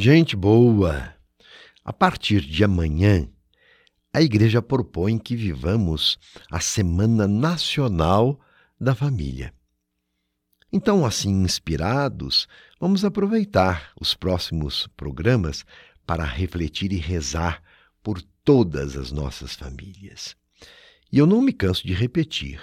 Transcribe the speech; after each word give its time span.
Gente 0.00 0.36
boa! 0.36 1.12
A 1.84 1.92
partir 1.92 2.40
de 2.42 2.62
amanhã, 2.62 3.28
a 4.14 4.22
Igreja 4.22 4.62
propõe 4.62 5.18
que 5.18 5.34
vivamos 5.34 6.20
a 6.48 6.60
Semana 6.60 7.26
Nacional 7.26 8.38
da 8.80 8.94
Família. 8.94 9.52
Então, 10.72 11.04
assim 11.04 11.42
inspirados, 11.42 12.46
vamos 12.78 13.04
aproveitar 13.04 13.90
os 14.00 14.14
próximos 14.14 14.86
programas 14.96 15.66
para 16.06 16.22
refletir 16.22 16.92
e 16.92 16.96
rezar 16.98 17.60
por 18.00 18.22
todas 18.44 18.96
as 18.96 19.10
nossas 19.10 19.56
famílias. 19.56 20.36
E 21.10 21.18
eu 21.18 21.26
não 21.26 21.42
me 21.42 21.52
canso 21.52 21.84
de 21.84 21.92
repetir: 21.92 22.60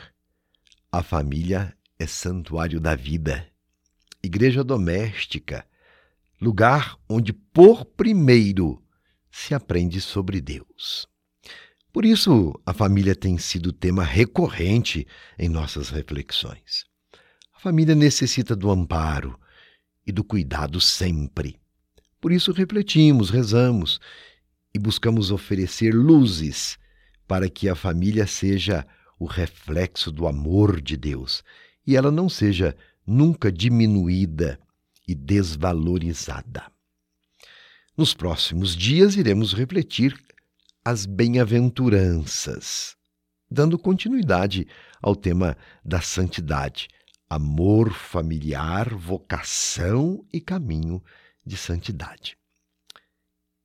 a 0.89 1.03
família 1.03 1.75
é 1.99 2.07
santuário 2.07 2.79
da 2.79 2.95
vida, 2.95 3.45
igreja 4.23 4.63
doméstica, 4.63 5.67
lugar 6.39 6.97
onde, 7.07 7.33
por 7.33 7.85
primeiro, 7.85 8.81
se 9.31 9.53
aprende 9.53 9.99
sobre 9.99 10.39
Deus. 10.41 11.07
Por 11.91 12.05
isso, 12.05 12.53
a 12.65 12.73
família 12.73 13.15
tem 13.15 13.37
sido 13.37 13.71
tema 13.71 14.03
recorrente 14.03 15.07
em 15.39 15.47
nossas 15.47 15.89
reflexões. 15.89 16.85
A 17.53 17.59
família 17.59 17.95
necessita 17.95 18.55
do 18.55 18.69
amparo 18.69 19.39
e 20.05 20.11
do 20.11 20.23
cuidado 20.23 20.81
sempre. 20.81 21.57
Por 22.19 22.31
isso, 22.31 22.51
refletimos, 22.51 23.29
rezamos 23.29 23.99
e 24.73 24.79
buscamos 24.79 25.31
oferecer 25.31 25.93
luzes 25.93 26.77
para 27.27 27.49
que 27.49 27.69
a 27.69 27.75
família 27.75 28.27
seja 28.27 28.85
o 29.17 29.25
reflexo 29.25 30.11
do 30.11 30.27
amor 30.27 30.81
de 30.81 30.97
Deus 30.97 31.43
e 31.87 31.95
ela 31.95 32.11
não 32.11 32.27
seja 32.27 32.75
nunca 33.05 33.51
diminuída 33.51 34.59
e 35.07 35.13
desvalorizada. 35.13 36.71
Nos 37.97 38.13
próximos 38.13 38.75
dias 38.75 39.15
iremos 39.15 39.53
refletir 39.53 40.19
as 40.83 41.05
bem-aventuranças, 41.05 42.95
dando 43.49 43.79
continuidade 43.79 44.67
ao 45.01 45.15
tema 45.15 45.57
da 45.83 46.01
santidade, 46.01 46.89
amor 47.29 47.93
familiar, 47.93 48.93
vocação 48.93 50.25
e 50.31 50.41
caminho 50.41 51.01
de 51.45 51.55
santidade. 51.55 52.37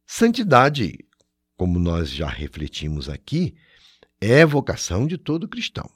Santidade, 0.07 0.99
como 1.57 1.79
nós 1.79 2.11
já 2.11 2.29
refletimos 2.29 3.09
aqui, 3.09 3.55
é 4.21 4.45
vocação 4.45 5.07
de 5.07 5.19
todo 5.19 5.49
cristão. 5.49 5.91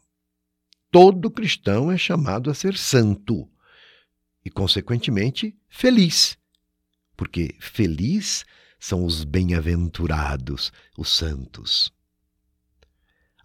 Todo 0.90 1.30
cristão 1.30 1.90
é 1.90 1.98
chamado 1.98 2.50
a 2.50 2.54
ser 2.54 2.76
santo 2.76 3.48
e, 4.44 4.50
consequentemente, 4.50 5.56
feliz. 5.68 6.36
Porque 7.16 7.54
feliz 7.60 8.44
são 8.78 9.04
os 9.04 9.24
bem-aventurados, 9.24 10.72
os 10.96 11.08
santos. 11.16 11.92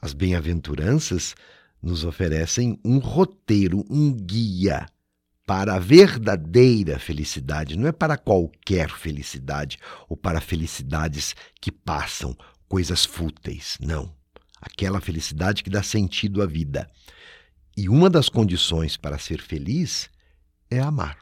As 0.01 0.13
bem-aventuranças 0.13 1.35
nos 1.81 2.03
oferecem 2.03 2.79
um 2.83 2.97
roteiro, 2.97 3.85
um 3.89 4.11
guia 4.11 4.85
para 5.45 5.75
a 5.75 5.79
verdadeira 5.79 6.99
felicidade, 6.99 7.75
não 7.75 7.87
é 7.87 7.91
para 7.91 8.17
qualquer 8.17 8.89
felicidade 8.91 9.79
ou 10.07 10.15
para 10.15 10.39
felicidades 10.39 11.35
que 11.59 11.71
passam, 11.71 12.37
coisas 12.67 13.03
fúteis, 13.03 13.77
não. 13.81 14.13
Aquela 14.61 15.01
felicidade 15.01 15.63
que 15.63 15.69
dá 15.69 15.81
sentido 15.81 16.41
à 16.41 16.45
vida. 16.45 16.87
E 17.75 17.89
uma 17.89 18.09
das 18.09 18.29
condições 18.29 18.95
para 18.95 19.17
ser 19.17 19.41
feliz 19.41 20.09
é 20.69 20.79
amar. 20.79 21.17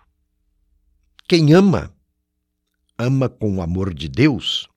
Quem 1.28 1.54
ama, 1.54 1.94
ama 2.98 3.30
com 3.30 3.58
o 3.58 3.62
amor 3.62 3.94
de 3.94 4.08
Deus, 4.08 4.68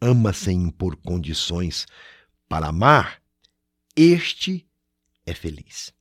ama 0.00 0.32
sem 0.32 0.62
impor 0.62 0.96
condições 0.96 1.86
para 2.48 2.68
amar, 2.68 3.22
este 3.96 4.68
é 5.26 5.34
feliz. 5.34 5.92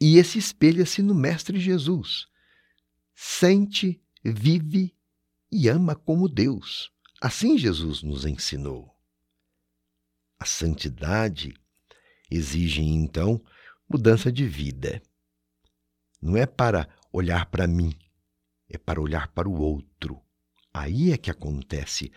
E 0.00 0.16
esse 0.18 0.38
espelha-se 0.38 1.02
no 1.02 1.14
Mestre 1.14 1.60
Jesus. 1.60 2.26
Sente, 3.14 4.02
vive 4.24 4.92
e 5.50 5.68
ama 5.68 5.94
como 5.94 6.28
Deus. 6.28 6.90
Assim 7.20 7.56
Jesus 7.56 8.02
nos 8.02 8.24
ensinou. 8.24 8.92
A 10.40 10.44
santidade 10.44 11.54
exige, 12.28 12.82
então, 12.82 13.40
mudança 13.88 14.32
de 14.32 14.44
vida. 14.44 15.00
Não 16.22 16.36
é 16.36 16.46
para 16.46 16.88
olhar 17.12 17.46
para 17.46 17.66
mim, 17.66 17.92
é 18.68 18.78
para 18.78 19.00
olhar 19.00 19.26
para 19.28 19.48
o 19.48 19.60
outro. 19.60 20.22
Aí 20.72 21.10
é 21.10 21.18
que 21.18 21.30
acontece 21.30 22.12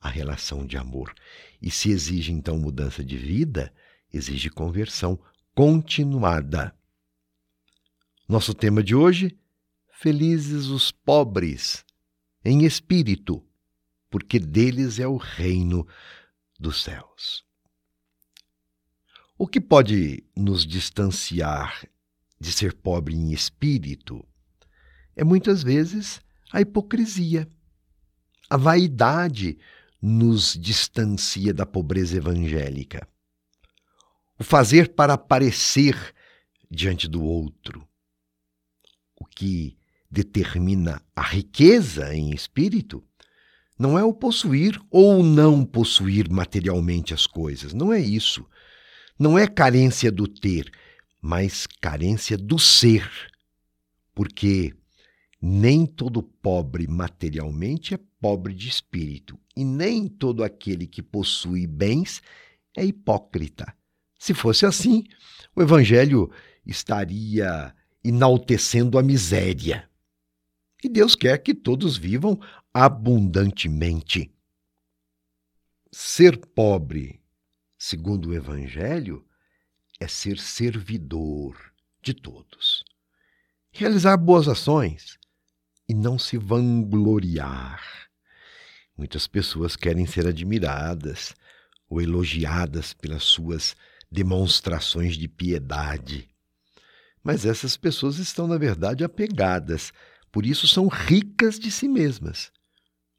a 0.00 0.08
relação 0.08 0.66
de 0.66 0.78
amor. 0.78 1.14
E 1.60 1.70
se 1.70 1.90
exige 1.90 2.32
então 2.32 2.58
mudança 2.58 3.04
de 3.04 3.18
vida, 3.18 3.72
exige 4.10 4.48
conversão 4.48 5.20
continuada. 5.54 6.74
Nosso 8.26 8.54
tema 8.54 8.82
de 8.82 8.94
hoje: 8.94 9.38
Felizes 9.92 10.66
os 10.66 10.90
pobres 10.90 11.84
em 12.44 12.64
espírito, 12.64 13.44
porque 14.10 14.38
deles 14.38 14.98
é 14.98 15.06
o 15.06 15.16
reino 15.16 15.86
dos 16.58 16.82
céus. 16.82 17.44
O 19.38 19.46
que 19.46 19.60
pode 19.60 20.24
nos 20.34 20.66
distanciar 20.66 21.86
de 22.42 22.52
ser 22.52 22.74
pobre 22.74 23.14
em 23.14 23.32
espírito 23.32 24.24
é 25.14 25.22
muitas 25.22 25.62
vezes 25.62 26.20
a 26.52 26.60
hipocrisia. 26.60 27.48
A 28.50 28.56
vaidade 28.56 29.58
nos 30.00 30.54
distancia 30.54 31.54
da 31.54 31.64
pobreza 31.64 32.16
evangélica 32.16 33.06
o 34.38 34.44
fazer 34.44 34.88
para 34.88 35.14
aparecer 35.14 35.96
diante 36.68 37.06
do 37.06 37.22
outro. 37.22 37.86
O 39.16 39.24
que 39.24 39.78
determina 40.10 41.00
a 41.14 41.22
riqueza 41.22 42.12
em 42.12 42.34
espírito 42.34 43.04
não 43.78 43.96
é 43.96 44.02
o 44.02 44.12
possuir 44.12 44.80
ou 44.90 45.22
não 45.22 45.64
possuir 45.64 46.28
materialmente 46.28 47.14
as 47.14 47.24
coisas, 47.24 47.72
não 47.72 47.92
é 47.92 48.00
isso. 48.00 48.44
Não 49.16 49.38
é 49.38 49.46
carência 49.46 50.10
do 50.10 50.26
ter, 50.26 50.72
mas 51.22 51.68
carência 51.68 52.36
do 52.36 52.58
ser. 52.58 53.08
Porque 54.12 54.74
nem 55.40 55.86
todo 55.86 56.22
pobre 56.22 56.88
materialmente 56.88 57.94
é 57.94 57.98
pobre 58.20 58.52
de 58.52 58.68
espírito, 58.68 59.38
e 59.56 59.64
nem 59.64 60.08
todo 60.08 60.42
aquele 60.42 60.86
que 60.86 61.02
possui 61.02 61.66
bens 61.66 62.20
é 62.76 62.84
hipócrita. 62.84 63.74
Se 64.18 64.34
fosse 64.34 64.66
assim, 64.66 65.04
o 65.54 65.62
Evangelho 65.62 66.30
estaria 66.64 67.74
enaltecendo 68.04 68.98
a 68.98 69.02
miséria. 69.02 69.88
E 70.82 70.88
Deus 70.88 71.14
quer 71.14 71.38
que 71.38 71.54
todos 71.54 71.96
vivam 71.96 72.40
abundantemente. 72.74 74.32
Ser 75.90 76.38
pobre, 76.38 77.20
segundo 77.76 78.30
o 78.30 78.34
Evangelho, 78.34 79.24
é 80.00 80.08
ser 80.08 80.38
servidor 80.38 81.56
de 82.02 82.14
todos. 82.14 82.84
Realizar 83.70 84.16
boas 84.16 84.48
ações 84.48 85.18
e 85.88 85.94
não 85.94 86.18
se 86.18 86.36
vangloriar. 86.36 87.82
Muitas 88.96 89.26
pessoas 89.26 89.76
querem 89.76 90.06
ser 90.06 90.26
admiradas 90.26 91.34
ou 91.88 92.00
elogiadas 92.00 92.92
pelas 92.92 93.22
suas 93.22 93.74
demonstrações 94.10 95.16
de 95.16 95.28
piedade. 95.28 96.28
Mas 97.22 97.46
essas 97.46 97.76
pessoas 97.76 98.18
estão, 98.18 98.46
na 98.46 98.58
verdade, 98.58 99.04
apegadas, 99.04 99.92
por 100.30 100.44
isso 100.44 100.66
são 100.66 100.88
ricas 100.88 101.58
de 101.58 101.70
si 101.70 101.88
mesmas. 101.88 102.50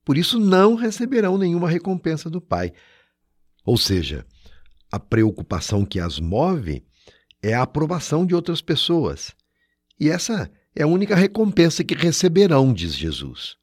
Por 0.03 0.17
isso 0.17 0.39
não 0.39 0.75
receberão 0.75 1.37
nenhuma 1.37 1.69
recompensa 1.69 2.29
do 2.29 2.41
Pai. 2.41 2.73
Ou 3.63 3.77
seja, 3.77 4.25
a 4.93 4.99
preocupação 4.99 5.83
que 5.83 5.99
as 5.99 6.19
move 6.19 6.85
é 7.41 7.51
a 7.55 7.63
aprovação 7.63 8.27
de 8.27 8.35
outras 8.35 8.61
pessoas. 8.61 9.35
E 9.99 10.07
essa 10.07 10.51
é 10.75 10.83
a 10.83 10.87
única 10.87 11.15
recompensa 11.15 11.83
que 11.83 11.95
receberão, 11.95 12.71
diz 12.71 12.93
Jesus. 12.93 13.57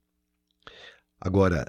Agora, 1.20 1.64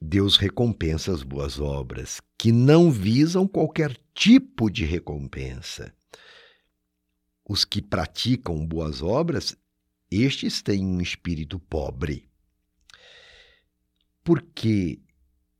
Deus 0.00 0.36
recompensa 0.36 1.12
as 1.12 1.24
boas 1.24 1.58
obras, 1.58 2.20
que 2.38 2.52
não 2.52 2.88
visam 2.88 3.48
qualquer 3.48 3.98
tipo 4.14 4.70
de 4.70 4.84
recompensa. 4.84 5.92
Os 7.44 7.64
que 7.64 7.82
praticam 7.82 8.64
boas 8.64 9.02
obras, 9.02 9.56
estes 10.08 10.62
têm 10.62 10.86
um 10.86 11.00
espírito 11.00 11.58
pobre. 11.58 12.30
Porque 14.22 15.00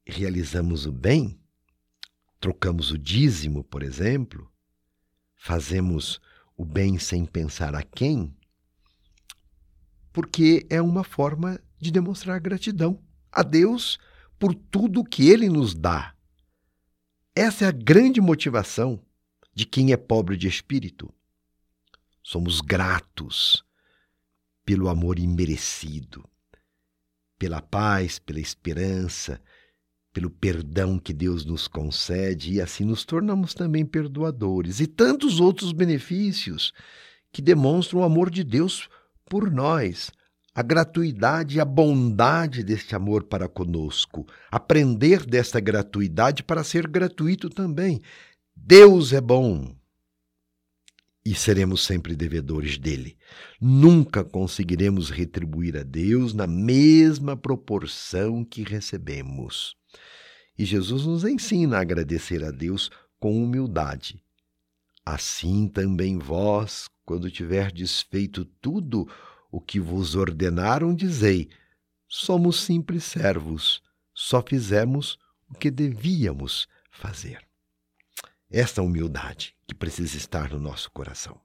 realizamos 0.06 0.86
o 0.86 0.92
bem, 0.92 1.39
trocamos 2.40 2.90
o 2.90 2.98
dízimo, 2.98 3.62
por 3.62 3.82
exemplo, 3.82 4.50
fazemos 5.36 6.20
o 6.56 6.64
bem 6.64 6.98
sem 6.98 7.26
pensar 7.26 7.74
a 7.74 7.82
quem, 7.82 8.34
porque 10.12 10.66
é 10.70 10.80
uma 10.80 11.04
forma 11.04 11.60
de 11.78 11.90
demonstrar 11.90 12.40
gratidão 12.40 12.98
a 13.30 13.42
Deus 13.42 13.98
por 14.38 14.54
tudo 14.54 15.04
que 15.04 15.28
Ele 15.28 15.48
nos 15.48 15.74
dá. 15.74 16.14
Essa 17.34 17.66
é 17.66 17.68
a 17.68 17.72
grande 17.72 18.20
motivação 18.20 19.00
de 19.54 19.66
quem 19.66 19.92
é 19.92 19.96
pobre 19.96 20.36
de 20.36 20.48
espírito. 20.48 21.12
Somos 22.22 22.60
gratos 22.60 23.64
pelo 24.64 24.88
amor 24.88 25.18
imerecido, 25.18 26.28
pela 27.38 27.60
paz, 27.62 28.18
pela 28.18 28.40
esperança, 28.40 29.40
pelo 30.20 30.28
perdão 30.28 30.98
que 30.98 31.14
Deus 31.14 31.46
nos 31.46 31.66
concede 31.66 32.52
e 32.52 32.60
assim 32.60 32.84
nos 32.84 33.06
tornamos 33.06 33.54
também 33.54 33.86
perdoadores 33.86 34.78
e 34.78 34.86
tantos 34.86 35.40
outros 35.40 35.72
benefícios 35.72 36.74
que 37.32 37.40
demonstram 37.40 38.00
o 38.00 38.04
amor 38.04 38.28
de 38.28 38.44
Deus 38.44 38.86
por 39.24 39.50
nós, 39.50 40.10
a 40.54 40.60
gratuidade 40.60 41.56
e 41.56 41.60
a 41.60 41.64
bondade 41.64 42.62
deste 42.62 42.94
amor 42.94 43.24
para 43.24 43.48
conosco, 43.48 44.26
aprender 44.50 45.24
desta 45.24 45.58
gratuidade 45.58 46.42
para 46.42 46.62
ser 46.62 46.86
gratuito 46.86 47.48
também. 47.48 48.02
Deus 48.54 49.14
é 49.14 49.22
bom 49.22 49.74
e 51.24 51.34
seremos 51.34 51.84
sempre 51.84 52.16
devedores 52.16 52.78
dele. 52.78 53.16
Nunca 53.60 54.24
conseguiremos 54.24 55.10
retribuir 55.10 55.76
a 55.76 55.82
Deus 55.82 56.32
na 56.32 56.46
mesma 56.46 57.36
proporção 57.36 58.44
que 58.44 58.62
recebemos. 58.62 59.76
E 60.58 60.64
Jesus 60.64 61.06
nos 61.06 61.24
ensina 61.24 61.78
a 61.78 61.80
agradecer 61.80 62.44
a 62.44 62.50
Deus 62.50 62.90
com 63.18 63.42
humildade. 63.42 64.22
Assim 65.04 65.68
também 65.68 66.18
vós, 66.18 66.88
quando 67.04 67.30
tiverdes 67.30 68.00
feito 68.02 68.44
tudo 68.44 69.08
o 69.50 69.60
que 69.60 69.80
vos 69.80 70.14
ordenaram, 70.14 70.94
dizei: 70.94 71.48
somos 72.08 72.60
simples 72.60 73.04
servos, 73.04 73.82
só 74.14 74.42
fizemos 74.42 75.18
o 75.48 75.54
que 75.54 75.70
devíamos 75.70 76.68
fazer. 76.90 77.40
Esta 78.50 78.82
humildade 78.82 79.54
que 79.70 79.74
precisa 79.74 80.16
estar 80.16 80.50
no 80.50 80.58
nosso 80.58 80.90
coração. 80.90 81.40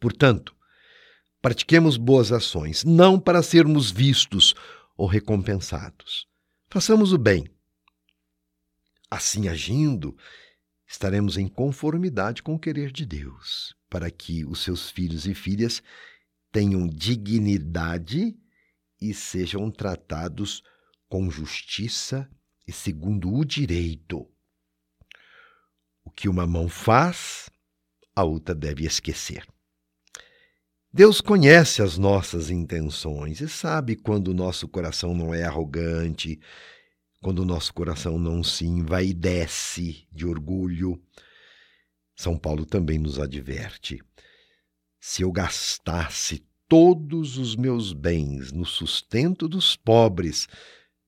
Portanto, 0.00 0.52
pratiquemos 1.40 1.96
boas 1.96 2.32
ações, 2.32 2.82
não 2.82 3.20
para 3.20 3.40
sermos 3.40 3.88
vistos 3.88 4.52
ou 4.96 5.06
recompensados. 5.06 6.26
Façamos 6.68 7.12
o 7.12 7.18
bem. 7.18 7.48
Assim 9.08 9.46
agindo, 9.46 10.16
estaremos 10.88 11.38
em 11.38 11.46
conformidade 11.46 12.42
com 12.42 12.56
o 12.56 12.58
querer 12.58 12.90
de 12.90 13.06
Deus, 13.06 13.76
para 13.88 14.10
que 14.10 14.44
os 14.44 14.64
seus 14.64 14.90
filhos 14.90 15.24
e 15.24 15.32
filhas 15.32 15.80
tenham 16.50 16.88
dignidade 16.88 18.36
e 19.00 19.14
sejam 19.14 19.70
tratados 19.70 20.64
com 21.08 21.30
justiça 21.30 22.28
e 22.66 22.72
segundo 22.72 23.32
o 23.32 23.44
direito. 23.44 24.28
O 26.10 26.12
que 26.12 26.28
uma 26.28 26.44
mão 26.44 26.68
faz, 26.68 27.48
a 28.16 28.24
outra 28.24 28.52
deve 28.52 28.84
esquecer. 28.84 29.46
Deus 30.92 31.20
conhece 31.20 31.82
as 31.82 31.96
nossas 31.96 32.50
intenções 32.50 33.40
e 33.40 33.48
sabe 33.48 33.94
quando 33.94 34.28
o 34.28 34.34
nosso 34.34 34.66
coração 34.66 35.14
não 35.14 35.32
é 35.32 35.44
arrogante, 35.44 36.40
quando 37.22 37.38
o 37.38 37.44
nosso 37.44 37.72
coração 37.72 38.18
não 38.18 38.42
se 38.42 38.66
envaidece 38.66 40.04
de 40.10 40.26
orgulho. 40.26 41.00
São 42.16 42.36
Paulo 42.36 42.66
também 42.66 42.98
nos 42.98 43.20
adverte 43.20 44.02
se 44.98 45.22
eu 45.22 45.30
gastasse 45.30 46.44
todos 46.68 47.38
os 47.38 47.54
meus 47.54 47.92
bens 47.92 48.50
no 48.50 48.66
sustento 48.66 49.46
dos 49.46 49.76
pobres, 49.76 50.48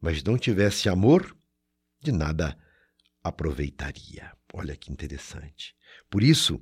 mas 0.01 0.23
não 0.23 0.39
tivesse 0.39 0.89
amor, 0.89 1.37
de 2.01 2.13
nada 2.13 2.57
aproveitaria. 3.21 4.33
Olha 4.53 4.77
que 4.77 4.93
interessante. 4.93 5.75
Por 6.11 6.23
isso 6.23 6.61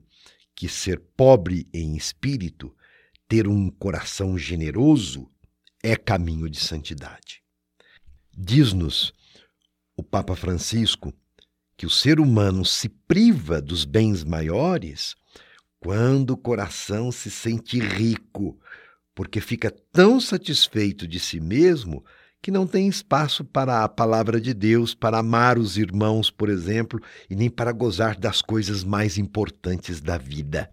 que 0.55 0.69
ser 0.69 1.01
pobre 1.17 1.69
em 1.73 1.97
espírito, 1.97 2.75
ter 3.27 3.49
um 3.49 3.71
coração 3.71 4.39
generoso, 4.39 5.31
é 5.83 5.97
caminho 5.97 6.49
de 6.49 6.61
santidade. 6.61 7.43
Diz-nos 8.37 9.13
o 9.97 10.03
Papa 10.03 10.37
Francisco 10.37 11.13
que 11.77 11.87
o 11.87 11.91
ser 11.91 12.21
humano 12.21 12.65
se 12.65 12.89
priva 12.89 13.61
dos 13.61 13.85
bens 13.85 14.23
maiores 14.23 15.17
quando 15.81 16.33
o 16.33 16.37
coração 16.37 17.11
se 17.11 17.31
sente 17.31 17.81
rico, 17.81 18.61
porque 19.15 19.41
fica 19.41 19.71
tão 19.71 20.21
satisfeito 20.21 21.09
de 21.09 21.19
si 21.19 21.41
mesmo 21.41 22.05
que 22.43 22.51
não 22.51 22.67
tem 22.67 22.89
espaço 22.89 23.45
para 23.45 23.85
a 23.85 23.89
palavra 23.89 24.41
de 24.41 24.55
Deus, 24.55 24.95
para 24.95 25.19
amar 25.19 25.59
os 25.59 25.77
irmãos, 25.77 26.31
por 26.31 26.49
exemplo, 26.49 27.01
e 27.29 27.37
nem 27.37 27.51
para 27.51 27.73
gozar 27.73 28.19
das 28.19 28.41
coisas 28.41 28.83
mais 28.83 29.19
importantes 29.19 30.01
da 30.01 30.17
vida. 30.17 30.71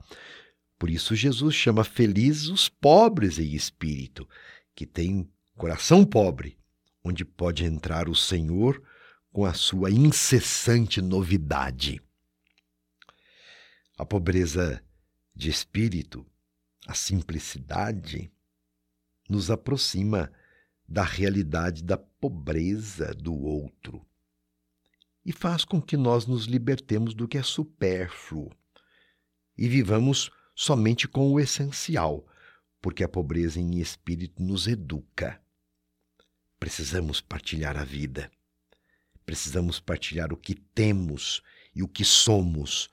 Por 0.80 0.90
isso, 0.90 1.16
Jesus 1.16 1.56
chama 1.56 1.84
felizes 1.84 2.48
os 2.48 2.70
pobres 2.70 3.38
em 3.38 3.54
espírito, 3.54 4.28
que 4.74 4.86
têm 4.86 5.30
coração 5.58 6.06
pobre, 6.06 6.58
onde 7.04 7.26
pode 7.26 7.66
entrar 7.66 8.08
o 8.08 8.16
Senhor 8.16 8.82
com 9.32 9.44
a 9.44 9.54
sua 9.54 9.92
incessante 9.92 11.02
novidade. 11.02 12.02
A 13.98 14.06
pobreza 14.06 14.82
de 15.36 15.50
espírito, 15.50 16.26
a 16.88 16.94
simplicidade, 16.94 18.32
nos 19.30 19.52
aproxima 19.52 20.32
da 20.88 21.04
realidade 21.04 21.84
da 21.84 21.98
pobreza 21.98 23.14
do 23.14 23.34
outro 23.34 24.06
e 25.28 25.34
faz 25.34 25.66
com 25.66 25.82
que 25.82 25.98
nós 25.98 26.26
nos 26.26 26.46
libertemos 26.46 27.14
do 27.14 27.28
que 27.28 27.38
é 27.38 27.44
supérfluo 27.44 28.50
e 29.58 29.68
vivamos 29.68 30.32
somente 30.56 31.06
com 31.06 31.34
o 31.34 31.40
essencial, 31.40 32.26
porque 32.82 33.04
a 33.04 33.10
pobreza 33.10 33.60
em 33.60 33.80
espírito 33.80 34.42
nos 34.42 34.68
educa. 34.68 35.42
Precisamos 36.58 37.20
partilhar 37.20 37.76
a 37.76 37.84
vida. 37.84 38.32
Precisamos 39.26 39.82
partilhar 39.82 40.32
o 40.32 40.38
que 40.38 40.56
temos 40.56 41.42
e 41.76 41.84
o 41.84 41.88
que 41.90 42.06
somos 42.06 42.90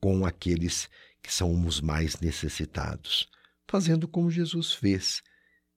com 0.00 0.24
aqueles 0.24 0.88
que 1.22 1.32
são 1.32 1.66
os 1.66 1.82
mais 1.82 2.18
necessitados, 2.20 3.28
fazendo 3.66 4.08
como 4.08 4.30
Jesus 4.30 4.72
fez. 4.72 5.22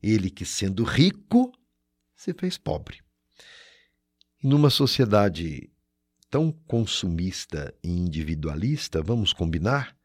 Ele 0.01 0.29
que, 0.29 0.45
sendo 0.45 0.83
rico, 0.83 1.51
se 2.15 2.33
fez 2.33 2.57
pobre. 2.57 2.99
E 4.43 4.47
numa 4.47 4.69
sociedade 4.69 5.69
tão 6.29 6.51
consumista 6.51 7.73
e 7.83 7.89
individualista, 7.89 9.01
vamos 9.03 9.33
combinar? 9.33 9.95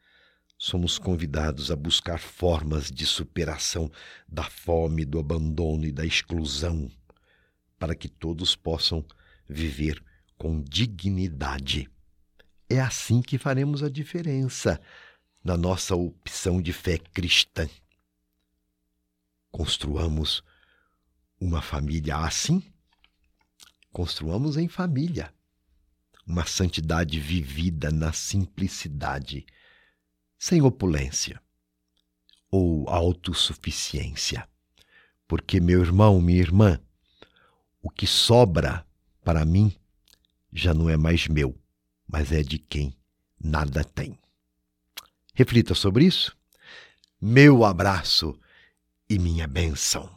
Somos 0.58 0.98
convidados 0.98 1.70
a 1.70 1.76
buscar 1.76 2.18
formas 2.18 2.90
de 2.90 3.06
superação 3.06 3.90
da 4.26 4.44
fome, 4.44 5.04
do 5.04 5.18
abandono 5.18 5.84
e 5.84 5.92
da 5.92 6.04
exclusão, 6.04 6.90
para 7.78 7.94
que 7.94 8.08
todos 8.08 8.56
possam 8.56 9.04
viver 9.48 10.02
com 10.36 10.60
dignidade. 10.62 11.88
É 12.68 12.80
assim 12.80 13.22
que 13.22 13.38
faremos 13.38 13.82
a 13.82 13.88
diferença 13.88 14.80
na 15.44 15.56
nossa 15.56 15.94
opção 15.94 16.60
de 16.60 16.72
fé 16.72 16.98
cristã. 16.98 17.68
Construamos 19.56 20.44
uma 21.40 21.62
família 21.62 22.18
assim? 22.18 22.62
Construamos 23.90 24.58
em 24.58 24.68
família 24.68 25.32
uma 26.26 26.44
santidade 26.44 27.18
vivida 27.18 27.90
na 27.90 28.12
simplicidade, 28.12 29.46
sem 30.38 30.60
opulência 30.60 31.40
ou 32.50 32.86
autossuficiência. 32.90 34.46
Porque, 35.26 35.58
meu 35.58 35.80
irmão, 35.80 36.20
minha 36.20 36.42
irmã, 36.42 36.78
o 37.80 37.88
que 37.88 38.06
sobra 38.06 38.86
para 39.24 39.42
mim 39.46 39.74
já 40.52 40.74
não 40.74 40.90
é 40.90 40.98
mais 40.98 41.28
meu, 41.28 41.58
mas 42.06 42.30
é 42.30 42.42
de 42.42 42.58
quem 42.58 42.94
nada 43.42 43.82
tem. 43.82 44.18
Reflita 45.32 45.74
sobre 45.74 46.04
isso. 46.04 46.36
Meu 47.18 47.64
abraço 47.64 48.38
e 49.08 49.18
minha 49.18 49.46
bênção. 49.46 50.10